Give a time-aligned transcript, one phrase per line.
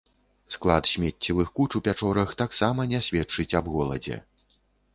[0.53, 4.21] Склад смеццевых куч у пячорах таксама не сведчыць аб голадзе.